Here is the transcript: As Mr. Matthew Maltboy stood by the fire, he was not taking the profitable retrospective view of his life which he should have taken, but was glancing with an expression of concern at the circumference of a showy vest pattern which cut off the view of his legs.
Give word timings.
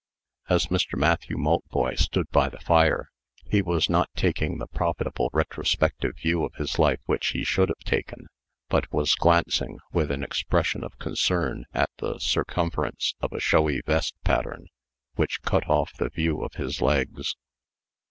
As 0.49 0.65
Mr. 0.69 0.97
Matthew 0.97 1.37
Maltboy 1.37 1.93
stood 1.93 2.27
by 2.31 2.49
the 2.49 2.57
fire, 2.59 3.11
he 3.45 3.61
was 3.61 3.87
not 3.87 4.09
taking 4.15 4.57
the 4.57 4.65
profitable 4.65 5.29
retrospective 5.31 6.17
view 6.17 6.43
of 6.43 6.55
his 6.55 6.79
life 6.79 7.01
which 7.05 7.27
he 7.33 7.43
should 7.43 7.69
have 7.69 7.77
taken, 7.85 8.25
but 8.67 8.91
was 8.91 9.13
glancing 9.13 9.77
with 9.93 10.09
an 10.09 10.23
expression 10.23 10.83
of 10.83 10.97
concern 10.97 11.65
at 11.71 11.91
the 11.99 12.17
circumference 12.17 13.13
of 13.21 13.31
a 13.31 13.39
showy 13.39 13.81
vest 13.85 14.15
pattern 14.23 14.69
which 15.17 15.43
cut 15.43 15.69
off 15.69 15.93
the 15.93 16.09
view 16.09 16.41
of 16.43 16.53
his 16.55 16.81
legs. 16.81 17.35